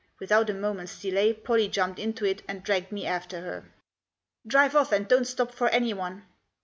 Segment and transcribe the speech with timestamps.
[0.19, 3.65] Without a moment's delay Pollie jumped into it, and dragged me after her."
[4.47, 6.25] Drive off, and don't stop for anyone